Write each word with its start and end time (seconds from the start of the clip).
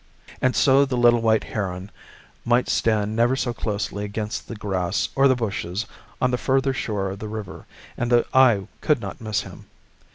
And 0.41 0.55
so 0.55 0.83
the 0.83 0.97
little 0.97 1.21
white 1.21 1.43
heron 1.43 1.91
might 2.43 2.67
stand 2.69 3.15
never 3.15 3.35
so 3.35 3.53
closely 3.53 4.03
against 4.03 4.47
the 4.47 4.55
grass 4.55 5.09
or 5.13 5.27
the 5.27 5.35
bushes 5.35 5.85
on 6.19 6.31
the 6.31 6.39
further 6.39 6.73
shore 6.73 7.11
of 7.11 7.19
the 7.19 7.27
river, 7.27 7.67
and 7.95 8.11
the 8.11 8.25
eye 8.33 8.65
could 8.81 8.99
not 8.99 9.21
miss 9.21 9.41
him. 9.41 9.67